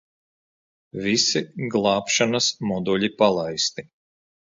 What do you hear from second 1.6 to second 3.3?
glābšanas moduļi